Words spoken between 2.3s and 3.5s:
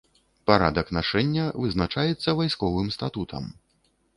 вайсковым статутам.